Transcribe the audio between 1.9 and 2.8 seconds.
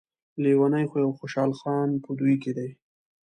په دوی کې دی.